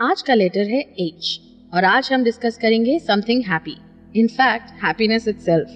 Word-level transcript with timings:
आज 0.00 0.20
का 0.22 0.34
लेटर 0.34 0.68
है 0.70 0.80
एच 1.00 1.28
और 1.74 1.84
आज 1.84 2.08
हम 2.12 2.24
डिस्कस 2.24 2.58
करेंगे 2.58 2.98
something 2.98 3.42
happy 3.44 3.74
in fact 4.14 4.70
happiness 4.82 5.26
itself 5.28 5.68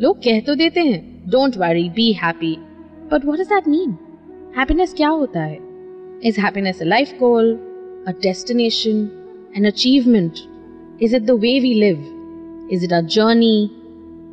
लोग 0.00 0.18
कह 0.18 0.40
तो 0.40 0.54
देते 0.54 0.80
हैं 0.80 1.30
don't 1.30 1.56
worry 1.56 1.88
be 1.90 2.12
happy 2.12 2.54
but 3.12 3.24
what 3.24 3.40
does 3.40 3.48
that 3.48 3.68
mean 3.68 3.90
happiness 4.56 4.94
क्या 4.94 5.08
होता 5.08 5.42
है? 5.42 5.58
Is 6.24 6.40
happiness 6.40 6.80
a 6.82 6.84
life 6.84 7.12
goal 7.18 7.52
a 8.08 8.12
destination 8.22 9.04
an 9.56 9.66
achievement 9.66 10.40
is 11.02 11.16
it 11.16 11.22
the 11.22 11.30
way 11.30 11.58
we 11.60 11.74
live 11.74 12.68
is 12.72 12.84
it 12.84 12.92
our 12.92 13.04
journey 13.10 13.70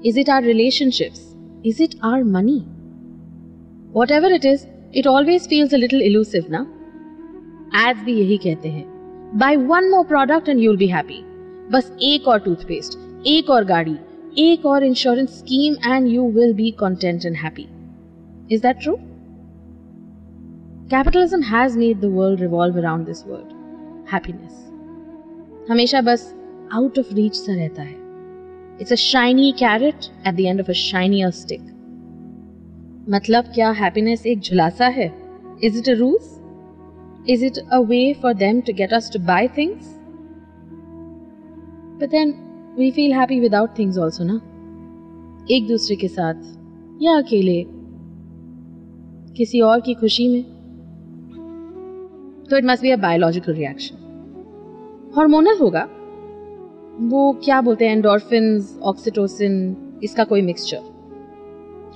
is 0.05 0.19
it 0.19 0.29
our 0.29 0.43
relationships 0.43 1.27
is 1.65 1.83
it 1.83 1.95
our 2.03 2.23
money 2.23 2.59
whatever 4.11 4.33
it 4.33 4.45
is 4.45 4.65
it 4.95 5.07
always 5.07 5.49
feels 5.49 5.73
a 5.73 5.77
little 5.77 6.01
elusive 6.01 6.45
ना 6.49 6.65
एड्स 7.87 8.03
भी 8.03 8.13
यही 8.13 8.37
कहते 8.37 8.69
हैं 8.69 8.92
by 9.34 9.56
one 9.56 9.88
more 9.90 10.04
product 10.06 10.48
and 10.48 10.60
you'll 10.60 10.76
be 10.76 10.86
happy 10.88 11.22
बस 11.72 11.92
एक 12.02 12.28
और 12.28 12.38
toothpaste 12.40 12.98
एक 13.26 13.50
और 13.50 13.64
गाड़ी 13.64 13.96
एक 14.38 14.66
और 14.66 14.84
insurance 14.84 15.38
scheme 15.38 15.74
and 15.86 16.08
you 16.08 16.30
will 16.32 16.54
be 16.54 16.70
content 16.80 17.24
and 17.26 17.36
happy 17.36 17.66
is 18.54 18.60
that 18.62 18.80
true 18.82 18.96
capitalism 20.90 21.42
has 21.42 21.76
made 21.76 22.00
the 22.00 22.12
world 22.14 22.40
revolve 22.40 22.78
around 22.78 23.06
this 23.06 23.24
word 23.26 23.56
happiness 24.12 24.66
हमेशा 25.70 26.00
बस 26.00 26.32
आउट 26.72 26.98
ऑफ 26.98 27.12
रीच 27.12 27.34
सा 27.34 27.54
रहता 27.54 27.82
है 27.82 27.96
it's 28.80 28.92
a 28.92 28.96
shiny 28.96 29.50
carat 29.58 30.04
at 30.26 30.34
the 30.34 30.40
end 30.40 30.60
of 30.60 30.70
a 30.70 30.78
shinier 30.80 31.30
stick 31.30 31.60
मतलब 33.10 33.44
क्या 33.54 33.70
happiness 33.70 34.26
एक 34.26 34.40
झुलासा 34.40 34.86
है 34.94 35.12
is 35.64 35.76
it 35.78 35.88
a 35.88 35.98
ROUGE 35.98 36.31
Is 37.25 37.41
it 37.41 37.57
a 37.71 37.81
way 37.81 38.13
for 38.13 38.33
them 38.33 38.61
to 38.63 38.73
get 38.73 38.91
us 38.91 39.09
to 39.09 39.19
buy 39.19 39.47
things? 39.47 39.83
But 41.99 42.11
then 42.11 42.33
we 42.77 42.91
feel 42.91 43.13
happy 43.13 43.39
without 43.39 43.77
things 43.77 43.97
also, 43.97 44.23
ना? 44.23 44.35
एक 45.51 45.67
दूसरे 45.67 45.95
के 45.95 46.07
साथ 46.07 46.41
या 47.01 47.15
अकेले 47.17 47.63
किसी 49.37 49.61
और 49.61 49.81
की 49.81 49.93
खुशी 49.93 50.27
में। 50.27 50.43
तो 52.49 52.57
it 52.57 52.65
must 52.65 52.81
be 52.81 52.89
a 52.89 52.95
biological 52.95 53.53
reaction 53.53 53.95
hormonal 55.15 55.57
होगा। 55.57 55.83
वो 57.09 57.21
क्या 57.45 57.61
बोलते 57.61 57.87
हैं 57.87 57.95
एंडोर्फिन्स 57.95 58.77
ऑक्सीटोसिन 58.83 59.55
इसका 60.03 60.23
कोई 60.23 60.41
मिक्सचर 60.41 60.81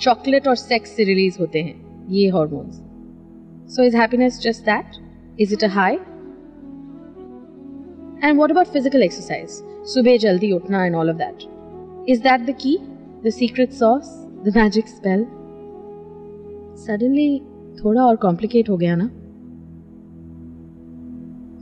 चॉकलेट 0.02 0.48
और 0.48 0.56
सेक्स 0.56 0.96
से 0.96 1.04
रिलीज़ 1.04 1.40
होते 1.40 1.62
हैं 1.62 2.08
ये 2.10 2.28
hormones 2.30 2.82
so 3.76 3.84
is 3.84 3.98
happiness 3.98 4.40
just 4.42 4.66
that 4.66 5.07
Is 5.39 5.53
it 5.53 5.63
a 5.63 5.69
high? 5.69 5.99
And 8.23 8.39
what 8.39 8.51
about 8.51 8.69
physical 8.69 9.03
exercise? 9.03 9.63
Subah 9.95 10.19
jaldi 10.25 10.51
utna 10.59 10.87
and 10.87 10.97
all 10.97 11.09
of 11.09 11.19
that. 11.19 11.47
Is 12.07 12.21
that 12.23 12.47
the 12.47 12.53
key? 12.55 12.79
The 13.23 13.31
secret 13.31 13.73
sauce? 13.73 14.11
The 14.45 14.53
magic 14.53 14.89
spell? 14.89 15.25
Suddenly 16.85 17.31
थोड़ा 17.85 18.03
और 18.05 18.17
complicate 18.23 18.69
हो 18.69 18.77
गया 18.77 18.95
ना 18.97 19.07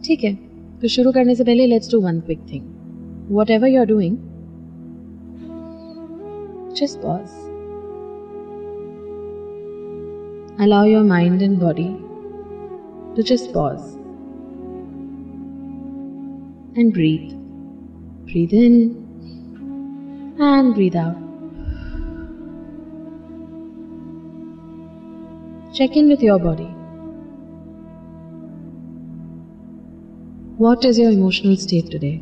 ठीक 0.06 0.24
है 0.24 0.34
तो 0.80 0.88
शुरू 0.88 1.12
करने 1.12 1.34
से 1.34 1.44
पहले 1.44 1.66
let's 1.66 1.90
do 1.92 2.00
one 2.00 2.20
quick 2.26 2.40
thing 2.52 3.30
what 3.36 3.50
ever 3.50 3.68
you 3.68 3.80
are 3.80 3.86
doing 3.86 4.16
just 6.74 7.00
pause. 7.02 7.32
Allow 10.58 10.84
your 10.84 11.02
mind 11.04 11.42
and 11.42 11.58
body 11.58 11.88
to 13.16 13.22
just 13.22 13.52
pause 13.52 13.94
and 16.76 16.92
breathe. 16.92 17.32
Breathe 18.24 18.52
in 18.52 18.76
and 20.38 20.74
breathe 20.74 20.96
out. 20.96 21.16
Check 25.74 25.96
in 25.96 26.08
with 26.08 26.22
your 26.22 26.38
body. 26.38 26.70
What 30.58 30.84
is 30.84 30.98
your 30.98 31.10
emotional 31.10 31.56
state 31.56 31.90
today? 31.90 32.16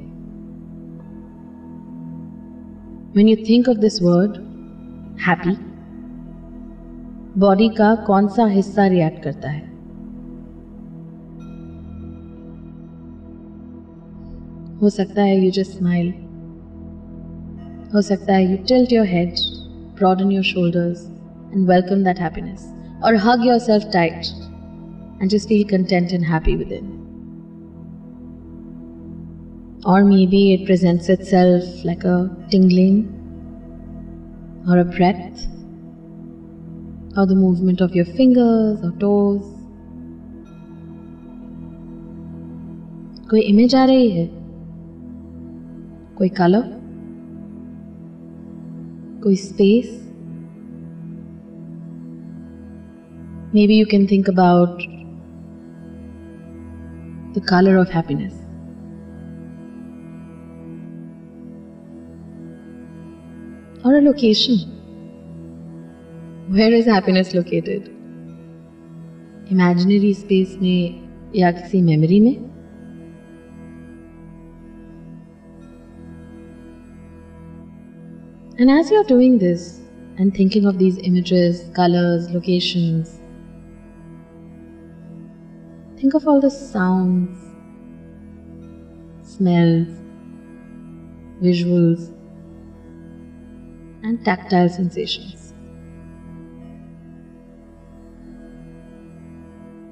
When 3.15 3.27
you 3.27 3.37
think 3.37 3.67
of 3.69 3.81
this 3.81 4.01
word, 4.01 4.37
happy, 5.19 5.57
body 7.39 7.69
का 7.69 7.95
कौन 8.07 8.29
सा 8.29 8.47
हिस्सा 8.47 8.87
react 8.87 9.23
करता 9.25 9.51
है 9.51 9.72
हो 14.83 14.91
सकता 14.91 15.23
है 15.23 15.39
you 15.45 15.51
just 15.61 15.79
smile 15.79 16.13
हो 17.95 18.03
सकता 18.11 18.35
है 18.35 18.51
you 18.51 18.57
tilt 18.69 18.93
your 18.93 19.07
head 19.07 19.47
broaden 19.99 20.31
your 20.31 20.43
shoulders 20.45 21.07
and 21.53 21.67
welcome 21.67 22.03
that 22.05 22.19
happiness 22.19 22.67
or 23.03 23.17
hug 23.17 23.43
yourself 23.43 23.91
tight 23.91 24.29
and 25.21 25.31
just 25.31 25.49
feel 25.49 25.67
content 25.67 26.13
and 26.13 26.25
happy 26.25 26.57
within 26.57 26.87
or 29.85 30.05
maybe 30.05 30.43
it 30.55 30.65
presents 30.67 31.09
itself 31.09 31.65
like 31.85 32.05
a 32.05 32.17
tingling 32.51 32.99
or 34.69 34.79
a 34.79 34.85
breath 34.85 35.47
or 37.17 37.27
the 37.27 37.35
movement 37.35 37.81
of 37.81 37.95
your 38.01 38.09
fingers 38.23 38.85
or 38.89 38.93
toes 39.05 39.55
कोई 43.31 43.41
image 43.41 43.75
आ 43.75 43.85
रही 43.85 44.11
है 44.11 44.27
कोई 46.24 46.30
colour 46.30 46.62
कोई 49.24 49.36
space 49.36 49.88
maybe 53.68 53.80
you 53.80 53.86
can 53.86 54.06
think 54.12 54.30
about 54.30 54.84
the 57.34 57.42
colour 57.50 57.76
of 57.78 57.92
happiness 57.96 58.34
और 63.86 63.94
a 63.94 64.00
location 64.00 64.64
where 66.54 66.74
is 66.74 66.90
happiness 66.90 67.36
located 67.36 67.90
imaginary 69.52 70.14
space 70.14 70.58
में 70.62 70.94
या 71.36 71.52
किसी 71.52 71.82
मेमोरी 71.82 72.20
में? 72.20 72.53
And 78.60 78.70
as 78.70 78.92
you're 78.92 79.04
doing 79.04 79.40
this 79.40 79.82
and 80.20 80.32
thinking 80.32 80.68
of 80.68 80.78
these 80.78 81.00
images, 81.00 81.72
colors, 81.74 82.30
locations, 82.30 83.20
think 85.98 86.14
of 86.14 86.28
all 86.28 86.40
the 86.40 86.52
sounds, 86.52 87.36
smells, 89.24 89.88
visuals, 91.42 92.14
and 94.04 94.24
tactile 94.24 94.70
sensations. 94.70 95.52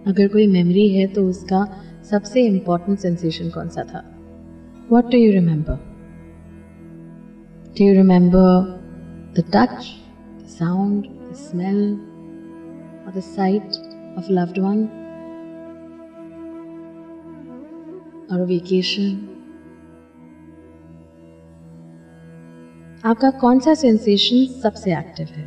अगर 0.07 0.27
कोई 0.27 0.47
memory 0.47 0.87
है 0.89 1.07
तो 1.13 1.27
उसका 1.29 1.65
सबसे 2.09 2.45
इंपॉर्टेंट 2.45 2.99
सेंसेशन 2.99 3.49
कौन 3.49 3.69
सा 3.69 3.83
था 3.83 4.03
what 4.91 5.11
do 5.11 5.17
you 5.17 5.31
remember 5.31 5.90
Do 7.74 7.84
you 7.84 7.94
remember 7.96 8.66
the 9.34 9.42
touch, 9.42 10.00
the 10.38 10.48
sound, 10.48 11.08
the 11.28 11.36
smell, 11.36 11.98
or 13.06 13.12
the 13.12 13.20
sight 13.20 13.76
of 14.16 14.28
a 14.28 14.32
loved 14.32 14.56
one? 14.56 14.88
Or 18.30 18.42
a 18.42 18.46
vacation? 18.46 19.36
आपका 23.04 23.30
कौन 23.40 23.58
सा 23.64 23.74
सेंसेशन 23.74 24.44
सबसे 24.62 24.92
एक्टिव 24.98 25.26
है 25.36 25.44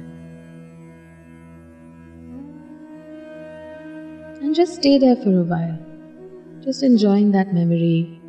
And 4.41 4.55
just 4.55 4.75
stay 4.75 4.97
there 4.97 5.15
for 5.15 5.31
a 5.39 5.43
while, 5.43 5.77
just 6.61 6.83
enjoying 6.83 7.31
that 7.31 7.51
memory 7.51 8.21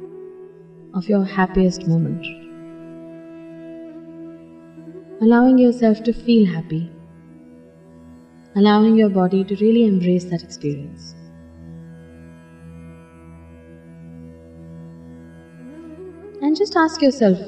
of 0.95 1.09
your 1.09 1.25
happiest 1.25 1.87
moment. 1.87 2.44
Allowing 5.21 5.59
yourself 5.59 6.03
to 6.05 6.13
feel 6.13 6.47
happy, 6.47 6.91
allowing 8.57 8.97
your 8.97 9.11
body 9.11 9.45
to 9.45 9.57
really 9.57 9.85
embrace 9.85 10.25
that 10.25 10.43
experience. 10.43 11.15
And 16.43 16.57
just 16.57 16.75
ask 16.75 17.03
yourself 17.03 17.39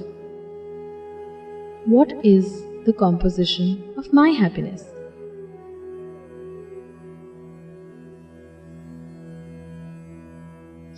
what 1.86 2.12
is 2.24 2.62
the 2.84 2.92
composition 2.92 3.94
of 3.96 4.12
my 4.12 4.28
happiness? 4.30 4.84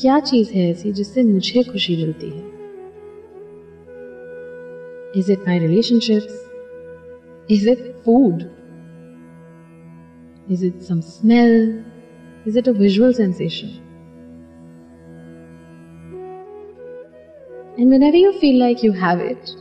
क्या 0.00 0.18
चीज 0.20 0.50
है 0.50 0.70
ऐसी 0.70 0.92
जिससे 0.92 1.22
मुझे 1.22 1.62
खुशी 1.62 1.96
मिलती 1.96 2.28
है 2.30 2.42
is 5.16 5.30
it 5.30 5.46
my 5.48 5.58
relationships 5.58 6.47
is 7.49 7.65
it 7.65 7.79
food? 8.05 8.49
Is 10.49 10.63
it 10.63 10.81
some 10.83 11.01
smell? 11.01 11.83
Is 12.45 12.55
it 12.55 12.67
a 12.67 12.73
visual 12.73 13.13
sensation? 13.13 13.81
And 17.77 17.89
whenever 17.89 18.17
you 18.17 18.31
feel 18.33 18.59
like 18.59 18.83
you 18.83 18.91
have 18.91 19.19
it, 19.19 19.55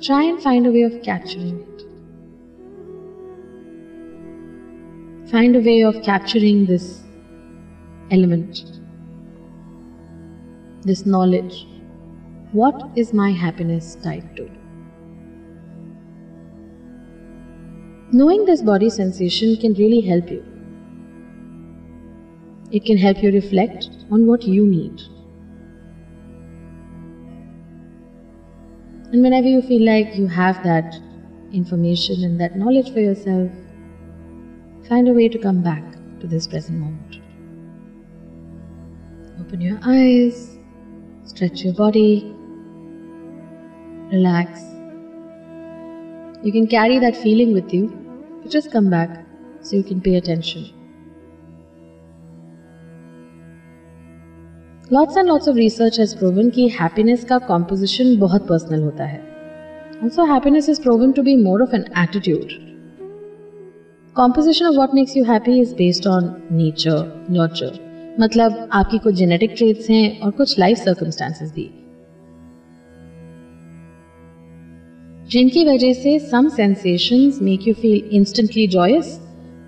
try 0.00 0.22
and 0.22 0.40
find 0.40 0.66
a 0.66 0.72
way 0.72 0.82
of 0.82 1.02
capturing 1.02 1.60
it. 1.60 1.84
Find 5.30 5.54
a 5.54 5.60
way 5.60 5.82
of 5.82 6.02
capturing 6.02 6.66
this 6.66 7.04
element, 8.10 8.80
this 10.82 11.04
knowledge. 11.06 11.66
What 12.52 12.82
is 12.96 13.12
my 13.12 13.30
happiness 13.32 13.96
tied 13.96 14.36
to? 14.36 14.57
Knowing 18.18 18.44
this 18.46 18.62
body 18.62 18.90
sensation 18.90 19.56
can 19.58 19.74
really 19.74 20.00
help 20.00 20.28
you. 20.28 20.44
It 22.72 22.84
can 22.84 22.98
help 22.98 23.22
you 23.22 23.30
reflect 23.30 23.90
on 24.10 24.26
what 24.26 24.42
you 24.42 24.66
need. 24.66 25.02
And 29.12 29.22
whenever 29.22 29.46
you 29.46 29.62
feel 29.62 29.84
like 29.86 30.16
you 30.16 30.26
have 30.26 30.60
that 30.64 30.96
information 31.52 32.24
and 32.24 32.40
that 32.40 32.56
knowledge 32.56 32.92
for 32.92 32.98
yourself, 32.98 33.52
find 34.88 35.06
a 35.06 35.12
way 35.12 35.28
to 35.28 35.38
come 35.38 35.62
back 35.62 35.84
to 36.18 36.26
this 36.26 36.48
present 36.48 36.80
moment. 36.80 37.20
Open 39.40 39.60
your 39.60 39.78
eyes, 39.84 40.58
stretch 41.22 41.62
your 41.62 41.74
body, 41.74 42.34
relax. 44.10 44.60
You 46.42 46.50
can 46.50 46.66
carry 46.66 46.98
that 46.98 47.16
feeling 47.16 47.54
with 47.54 47.72
you, 47.72 48.06
but 48.42 48.50
just 48.50 48.70
come 48.70 48.90
back 48.90 49.16
so 49.62 49.76
you 49.76 49.84
can 49.84 50.00
pay 50.00 50.16
attention. 50.16 50.66
Lots 54.92 55.16
and 55.16 55.26
lots 55.28 55.48
of 55.48 55.56
research 55.56 55.98
has 56.00 56.14
proven 56.16 56.48
कि 56.50 56.68
happiness 56.70 57.24
का 57.24 57.38
composition 57.48 58.16
बहुत 58.18 58.46
personal 58.46 58.82
होता 58.82 59.04
है। 59.04 59.20
Also 60.02 60.24
happiness 60.24 60.68
is 60.68 60.80
proven 60.82 61.12
to 61.12 61.22
be 61.22 61.34
more 61.36 61.62
of 61.62 61.74
an 61.74 61.84
attitude 61.98 62.52
composition 64.16 64.66
of 64.66 64.74
what 64.76 64.94
makes 64.94 65.16
you 65.16 65.24
happy 65.24 65.58
is 65.60 65.74
based 65.78 66.06
on 66.06 66.30
nature 66.52 67.26
nurture 67.30 68.16
मतलब 68.20 68.68
आपकी 68.72 68.98
कुछ 68.98 69.14
genetic 69.14 69.52
traits 69.56 69.90
हैं 69.90 70.18
और 70.18 70.30
कुछ 70.30 70.58
लाइफ 70.58 70.78
सर्कमस्टांसेस 70.78 71.52
भी। 71.54 71.70
जिनकी 75.28 75.64
वजह 75.64 75.92
से 75.92 76.18
some 76.18 76.48
sensations 76.48 77.42
make 77.42 77.68
you 77.68 77.74
feel 77.74 78.10
instantly 78.12 78.66
joyous 78.66 79.20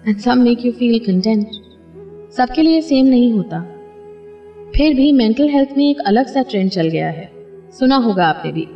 and 0.09 0.19
some 0.19 0.39
make 0.39 0.67
you 0.67 0.73
feel 0.73 0.99
content 0.99 1.47
सबके 2.37 2.63
लिए 2.63 2.81
सेम 2.81 3.07
नहीं 3.07 3.33
होता। 3.33 3.61
फिर 4.77 4.95
भी 4.95 5.13
मेंटल 5.13 5.49
हेल्थ 5.49 5.69
में 5.77 5.91
एक 5.91 5.97
अलग 6.07 6.27
सा 6.27 6.43
ट्रेंड 6.43 6.71
चल 6.71 6.89
गया 6.89 7.11
है। 7.11 7.31
सुना 7.79 7.97
होगा 7.97 8.27
आपने 8.27 8.53
भी। 8.53 8.69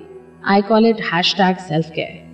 I 0.44 0.62
call 0.62 0.86
it 0.86 1.00
hashtag 1.34 1.56
self 1.56 1.90
care 1.90 2.24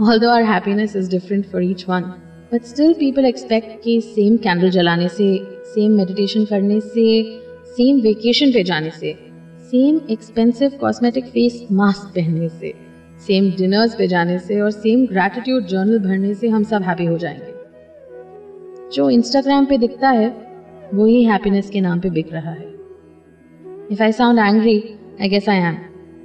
Although 0.00 0.32
our 0.32 0.46
happiness 0.46 0.96
is 0.96 1.06
different 1.14 1.44
for 1.52 1.62
each 1.72 1.84
one, 1.86 2.04
but 2.52 2.66
still 2.74 2.94
people 3.02 3.24
expect 3.32 3.82
कि 3.84 4.00
सेम 4.00 4.36
कैंडल 4.36 4.70
जलाने 4.70 5.08
से 5.08 5.40
सेम 5.44 5.92
मेडिटेशन 5.92 6.44
करने 6.44 6.80
से 6.80 7.24
सेम 7.64 8.00
वेकेशन 8.00 8.52
पे 8.52 8.64
जाने 8.64 8.90
से 8.90 9.18
same 9.60 10.00
expensive 10.10 10.70
cosmetic 10.80 11.24
face 11.24 11.66
mask 11.72 12.14
पहनने 12.14 12.48
से। 12.48 12.87
सेम 13.26 13.50
डिनर्स 13.50 13.94
पे 13.94 14.06
जाने 14.08 14.38
से 14.38 14.60
और 14.60 14.70
सेम 14.70 15.06
ग्रैटिट्यूड 15.06 15.66
जर्नल 15.66 15.98
भरने 15.98 16.34
से 16.34 16.48
हम 16.48 16.62
सब 16.62 16.82
हैप्पी 16.82 17.04
हो 17.04 17.18
जाएँगे। 17.18 17.54
जो 18.92 19.10
इंस्टाग्राम 19.10 19.66
पे 19.66 19.78
दिखता 19.78 20.08
है 20.08 20.28
वो 20.94 21.04
ही 21.04 21.24
हैप्पीनेस 21.24 21.70
के 21.70 21.80
नाम 21.80 22.00
पे 22.00 22.10
बिक 22.10 22.32
रहा 22.32 22.50
है। 22.50 22.74
If 23.92 24.02
I 24.02 24.12
sound 24.12 24.38
angry 24.38 24.94
I 25.22 25.28
guess 25.28 25.48
I 25.48 25.56
am 25.56 25.74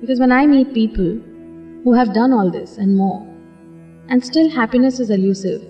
because 0.01 0.19
when 0.19 0.31
I 0.31 0.47
meet 0.47 0.67
people 0.67 1.21
who 1.87 1.93
have 1.93 2.09
done 2.09 2.33
all 2.33 2.49
this 2.49 2.71
and 2.79 2.91
more, 2.97 3.17
and 4.11 4.21
still 4.25 4.49
happiness 4.57 4.99
is 5.01 5.11
elusive 5.11 5.63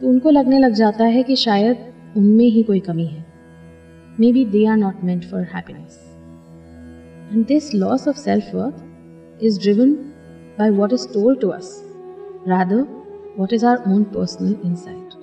तो 0.00 0.08
उनको 0.08 0.30
लगने 0.30 0.58
लग 0.58 0.72
जाता 0.72 1.04
है 1.04 1.22
कि 1.22 1.36
शायद 1.36 1.76
उनमें 2.16 2.44
ही 2.44 2.62
कोई 2.62 2.80
कमी 2.80 3.06
है। 3.06 3.24
Maybe 4.32 4.44
they 4.44 4.66
are 4.66 4.76
not 4.76 5.04
meant 5.04 5.24
for 5.24 5.40
happiness 5.40 6.00
and 7.32 7.46
this 7.46 7.74
loss 7.74 8.08
of 8.08 8.16
self 8.16 8.54
worth 8.54 9.44
is 9.44 9.60
driven 9.60 9.98
by 10.57 10.69
what 10.69 10.91
is 10.91 11.05
told 11.07 11.41
to 11.41 11.51
us, 11.51 11.83
rather, 12.45 12.83
what 13.35 13.53
is 13.53 13.63
our 13.63 13.81
own 13.85 14.05
personal 14.05 14.53
insight. 14.65 15.15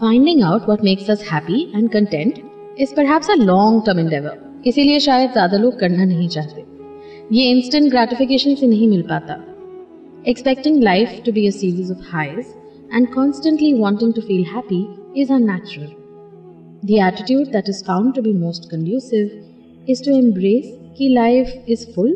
Finding 0.00 0.42
out 0.42 0.66
what 0.68 0.82
makes 0.82 1.08
us 1.08 1.22
happy 1.22 1.70
and 1.74 1.90
content 1.90 2.40
is 2.76 2.92
perhaps 2.92 3.28
a 3.28 3.36
long 3.36 3.84
term 3.84 3.98
endeavor. 3.98 4.36
इसीलिए 4.66 4.98
शायद 5.04 5.32
ज्यादा 5.32 5.56
लोग 5.56 5.78
करना 5.78 6.04
नहीं 6.04 6.28
चाहते 6.34 6.64
ये 7.36 7.50
instant 7.50 7.90
gratification 7.90 8.54
से 8.60 8.66
नहीं 8.66 8.88
मिल 8.88 9.02
पाता 9.08 9.34
expecting 10.28 10.82
life 10.82 11.20
to 11.26 11.32
be 11.32 11.46
a 11.46 11.50
series 11.50 11.90
of 11.92 12.06
highs 12.12 12.54
and 12.96 13.10
constantly 13.12 13.74
wanting 13.74 14.12
to 14.14 14.22
feel 14.22 14.44
happy 14.44 14.88
is 15.16 15.30
unnatural. 15.30 15.92
The 16.82 17.00
attitude 17.00 17.50
that 17.52 17.68
is 17.68 17.82
found 17.82 18.14
to 18.14 18.22
be 18.22 18.32
most 18.32 18.68
conducive 18.70 19.32
is 19.88 20.00
to 20.02 20.10
embrace 20.10 20.68
that 20.88 21.14
life 21.16 21.52
is 21.66 21.84
full 21.94 22.12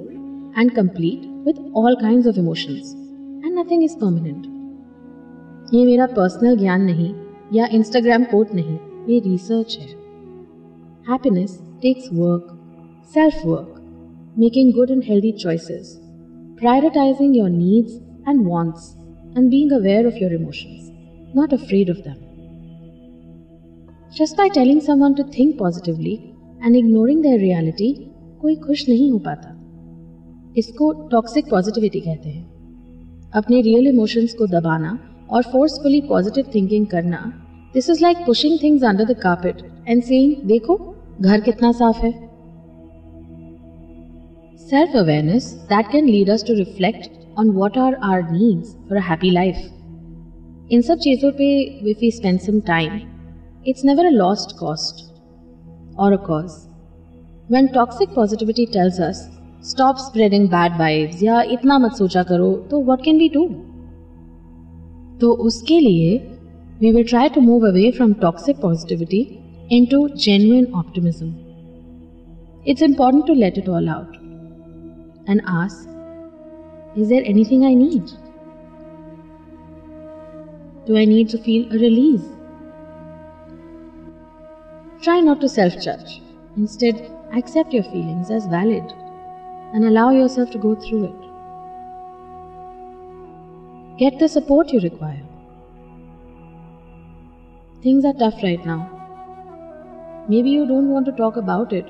and 0.56 0.74
complete 0.74 1.26
with 1.44 1.58
all 1.74 1.96
kinds 2.00 2.26
of 2.26 2.38
emotions 2.38 2.92
and 2.92 3.54
nothing 3.54 3.82
is 3.82 3.96
permanent. 4.04 4.46
ये 5.74 5.84
मेरा 5.86 6.06
personal 6.16 6.56
ज्ञान 6.58 6.82
नहीं 6.82 7.12
या 7.56 7.66
Instagram 7.78 8.24
quote 8.24 8.54
नहीं 8.54 8.78
ये 9.08 9.18
research 9.26 9.78
है 9.80 9.86
happiness 11.10 11.58
takes 11.82 12.08
work 12.12 12.50
self 13.14 13.46
work 13.46 13.80
making 14.38 14.72
good 14.74 14.90
and 14.90 15.02
healthy 15.04 15.32
choices 15.44 15.98
prioritizing 16.60 17.34
your 17.34 17.48
needs 17.48 17.92
and 18.26 18.44
wants 18.44 18.96
and 19.36 19.50
being 19.50 19.70
aware 19.72 20.06
of 20.06 20.16
your 20.16 20.32
emotions, 20.32 20.90
not 21.34 21.52
afraid 21.52 21.88
of 21.88 22.02
them. 22.02 22.16
Just 24.12 24.36
by 24.36 24.48
telling 24.48 24.80
someone 24.80 25.14
to 25.14 25.24
think 25.24 25.58
positively 25.58 26.34
and 26.62 26.74
ignoring 26.74 27.22
their 27.22 27.38
reality, 27.38 28.10
कोई 28.43 28.55
खुश 28.65 28.87
नहीं 28.89 29.09
हो 29.11 29.19
पाता 29.27 29.55
इसको 30.57 30.91
toxic 31.11 31.49
positivity 31.49 31.99
कहते 31.99 32.29
हैं 32.29 33.31
अपने 33.35 33.61
real 33.61 33.87
emotions 33.87 34.33
को 34.39 34.47
दबाना 34.49 34.97
और 35.29 35.43
फोर्सफुली 35.51 36.01
पॉजिटिव 36.09 36.51
थिंकिंग 36.55 36.85
करना 36.87 37.21
this 37.73 37.89
is 37.89 38.01
like 38.01 38.25
pushing 38.25 38.57
things 38.63 38.83
under 38.83 39.05
the 39.05 39.17
carpet 39.21 39.61
and 39.87 40.03
saying 40.03 40.35
देखो 40.47 40.77
घर 41.21 41.41
कितना 41.41 41.71
साफ़ 41.71 42.05
है 42.05 42.11
self 44.69 44.95
awareness 44.97 45.51
that 45.69 45.91
can 45.91 46.09
lead 46.09 46.29
us 46.29 46.43
to 46.47 46.53
reflect 46.55 47.11
on 47.35 47.53
what 47.53 47.77
are 47.77 47.95
our 47.99 48.21
needs 48.23 48.75
for 48.87 48.95
a 48.95 49.01
happy 49.01 49.31
life. 49.31 49.61
In 50.69 50.81
सब 50.81 50.99
चीज़ों 50.99 51.31
पे 51.31 51.47
if 51.83 51.99
we 51.99 52.11
spend 52.11 52.41
some 52.41 52.61
time, 52.61 53.01
it's 53.65 53.83
never 53.83 54.05
a 54.07 54.11
lost 54.11 54.55
cost 54.57 55.03
or 55.97 56.13
a 56.13 56.17
cause. 56.17 56.72
When 57.48 57.68
toxic 57.72 58.14
positivity 58.14 58.66
tells 58.66 59.00
us, 59.00 59.28
stop 59.60 59.98
spreading 59.98 60.46
bad 60.46 60.72
vibes 60.80 61.22
या 61.22 61.40
इतना 61.56 61.78
मत 61.78 61.92
सोचा 61.98 62.22
करो 62.30 62.52
तो 62.70 62.84
what 62.86 63.04
can 63.08 63.18
we 63.22 63.28
do? 63.36 63.44
तो 65.20 65.32
उसके 65.46 65.80
लिए 65.80 66.20
we 66.82 66.92
will 66.96 67.08
try 67.12 67.26
to 67.36 67.40
move 67.40 67.64
away 67.68 67.90
from 67.98 68.14
toxic 68.24 68.60
positivity 68.60 69.22
into 69.70 70.08
genuine 70.26 70.72
optimism. 70.74 71.34
It's 72.64 72.82
important 72.82 73.26
to 73.26 73.32
let 73.32 73.58
it 73.58 73.68
all 73.68 73.88
out 73.88 74.16
and 75.26 75.42
ask 75.46 75.88
Is 76.96 77.08
there 77.08 77.22
anything 77.24 77.64
I 77.64 77.74
need? 77.74 78.10
Do 80.86 80.96
I 80.96 81.04
need 81.04 81.28
to 81.30 81.38
feel 81.38 81.66
a 81.72 81.78
release? 81.78 82.24
Try 85.02 85.20
not 85.20 85.40
to 85.42 85.48
self 85.48 85.78
judge. 85.80 86.21
Instead, 86.56 87.00
accept 87.32 87.72
your 87.72 87.84
feelings 87.84 88.30
as 88.30 88.46
valid 88.46 88.92
and 89.74 89.84
allow 89.84 90.10
yourself 90.10 90.50
to 90.50 90.58
go 90.58 90.74
through 90.74 91.04
it. 91.04 91.28
Get 93.98 94.18
the 94.18 94.28
support 94.28 94.72
you 94.72 94.80
require. 94.80 95.22
Things 97.82 98.04
are 98.04 98.12
tough 98.14 98.42
right 98.42 98.64
now. 98.66 98.80
Maybe 100.28 100.50
you 100.50 100.66
don't 100.66 100.90
want 100.90 101.06
to 101.06 101.12
talk 101.12 101.36
about 101.36 101.72
it. 101.72 101.86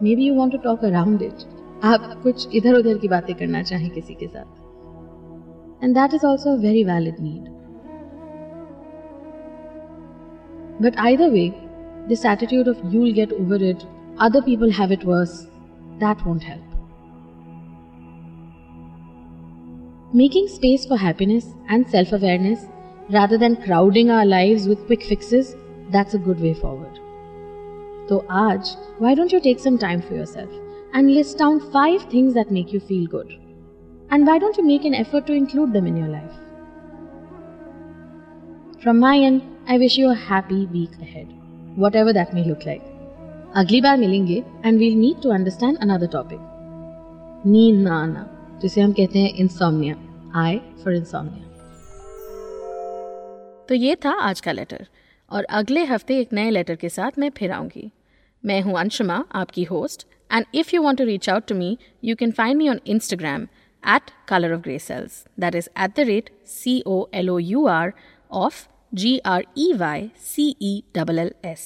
Maybe 0.00 0.22
you 0.22 0.34
want 0.34 0.52
to 0.52 0.58
talk 0.58 0.82
around 0.82 1.22
it. 1.22 1.46
आप 1.84 2.04
कुछ 2.22 2.54
इधर 2.56 2.74
उधर 2.74 2.98
की 2.98 3.08
बातें 3.08 3.34
करना 3.36 3.62
चाहें 3.62 3.88
किसी 3.94 4.14
के 4.20 4.26
साथ 4.26 5.84
and 5.84 5.94
that 5.94 6.14
is 6.14 6.24
also 6.24 6.56
very 6.58 6.84
valid 6.84 7.16
need 7.20 7.48
but 10.82 10.96
either 11.06 11.30
way 11.30 11.48
this 12.07 12.25
attitude 12.25 12.67
of 12.67 12.79
you'll 12.91 13.13
get 13.13 13.31
over 13.31 13.55
it, 13.55 13.85
other 14.17 14.41
people 14.41 14.71
have 14.71 14.91
it 14.91 15.03
worse, 15.03 15.47
that 15.99 16.25
won't 16.25 16.43
help. 16.43 16.61
Making 20.13 20.47
space 20.47 20.85
for 20.85 20.97
happiness 20.97 21.45
and 21.69 21.89
self 21.89 22.11
awareness 22.11 22.65
rather 23.09 23.37
than 23.37 23.61
crowding 23.63 24.09
our 24.09 24.25
lives 24.25 24.67
with 24.67 24.85
quick 24.85 25.03
fixes, 25.03 25.55
that's 25.89 26.13
a 26.13 26.17
good 26.17 26.39
way 26.39 26.53
forward. 26.53 26.99
So, 28.07 28.25
Aj, 28.29 28.75
why 28.99 29.15
don't 29.15 29.31
you 29.31 29.39
take 29.39 29.59
some 29.59 29.77
time 29.77 30.01
for 30.01 30.15
yourself 30.15 30.49
and 30.93 31.13
list 31.13 31.37
down 31.37 31.71
five 31.71 32.03
things 32.03 32.33
that 32.33 32.51
make 32.51 32.73
you 32.73 32.79
feel 32.79 33.07
good? 33.07 33.39
And 34.09 34.27
why 34.27 34.37
don't 34.37 34.57
you 34.57 34.65
make 34.65 34.83
an 34.83 34.93
effort 34.93 35.27
to 35.27 35.33
include 35.33 35.71
them 35.71 35.87
in 35.87 35.95
your 35.95 36.09
life? 36.09 36.33
From 38.83 38.99
my 38.99 39.17
end, 39.17 39.43
I 39.67 39.77
wish 39.77 39.97
you 39.97 40.09
a 40.09 40.15
happy 40.15 40.65
week 40.65 40.91
ahead. 41.01 41.40
Whatever 41.77 42.13
that 42.13 42.33
may 42.33 42.43
look 42.45 42.65
like. 42.65 42.81
अगली 43.55 43.81
बार 43.81 43.97
मिलेंगे 43.97 44.43
and 44.65 44.77
we'll 44.79 44.93
need 44.95 45.21
to 45.23 45.29
understand 45.29 45.77
another 45.77 46.07
topic 46.07 46.39
नींद 47.45 47.79
ना 47.83 47.95
आना, 47.95 48.25
जिसे 48.61 48.81
हम 48.81 48.91
कहते 48.91 49.19
हैं 49.19 49.33
इंसोमनिया 49.35 49.95
आई 50.41 50.57
फॉर 50.83 50.95
इंसोमनिया 50.95 51.49
तो 53.69 53.75
ये 53.75 53.95
था 53.95 54.11
आज 54.19 54.41
का 54.41 54.51
लेटर 54.51 54.85
और 55.31 55.43
अगले 55.43 55.83
हफ़्ते 55.85 56.19
एक 56.19 56.33
नए 56.33 56.49
लेटर 56.49 56.75
के 56.75 56.89
साथ 56.89 57.19
मैं 57.19 57.29
फिर 57.29 57.51
आऊँगी. 57.51 57.91
मैं 58.43 58.61
हूँ 58.61 58.79
अंशुमा, 58.79 59.23
आपकी 59.31 59.63
host 59.63 60.07
and 60.31 60.45
if 60.55 60.75
you 60.75 60.81
want 60.83 60.97
to 60.97 61.03
reach 61.03 61.29
out 61.29 61.47
to 61.47 61.55
me 61.55 61.77
you 62.03 62.15
can 62.15 62.31
find 62.31 62.57
me 62.57 62.69
on 62.69 62.79
Instagram 62.85 63.43
at 63.83 64.11
colour 64.27 64.53
of 64.53 64.61
grey 64.61 64.79
cells 64.79 65.23
that 65.39 65.55
is 65.55 65.69
at 65.79 65.95
the 65.97 66.07
rate 66.07 66.29
C 66.47 66.81
O 66.87 67.05
L 67.13 67.29
O 67.29 67.37
U 67.39 67.65
R 67.67 67.93
of 68.31 68.67
G 68.93 69.17
R 69.25 69.43
E 69.57 69.71
Y 69.73 70.09
C 70.25 70.55
E 70.61 70.81
double 70.95 71.19
L 71.19 71.31
S 71.45 71.61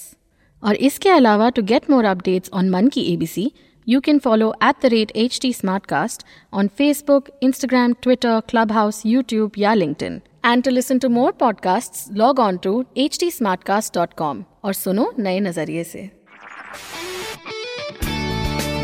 और 0.63 0.75
इसके 0.87 1.09
अलावा 1.09 1.49
to 1.49 1.61
get 1.63 1.89
more 1.89 2.05
updates 2.05 2.49
on 2.53 2.69
मन 2.69 2.87
की 2.87 3.01
A 3.13 3.15
B 3.17 3.27
C 3.27 3.51
you 3.87 3.99
can 4.01 4.19
follow 4.19 4.53
at 4.63 4.75
the 4.83 4.85
rate 4.85 5.11
H 5.15 5.39
T 5.41 5.53
Smartcast 5.85 6.23
on 6.53 6.67
Facebook 6.67 7.29
Instagram 7.43 7.93
Twitter 8.01 8.39
Clubhouse 8.71 9.01
YouTube 9.05 9.51
या 9.57 9.73
LinkedIn 10.03 10.21
and 10.45 10.63
to 10.63 10.71
listen 10.71 10.99
to 10.99 11.09
more 11.09 11.31
podcasts 11.31 12.13
log 12.17 12.39
on 12.39 12.57
to 12.57 12.83
H 12.97 13.19
T 13.19 13.31
Smartcast 13.63 13.93
dot 13.95 14.13
com 14.13 14.43
और 14.63 14.73
सुनो 14.73 15.11
नए 15.19 15.39
नज़रिए 15.39 15.83
से. 15.83 16.09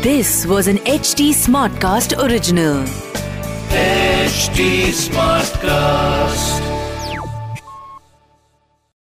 This 0.02 0.46
was 0.46 0.70
an 0.70 0.78
H 0.86 1.14
T 1.18 1.32
Smartcast 1.82 2.14
original 2.14 2.84
H 3.74 4.50
Smartcast 5.56 6.71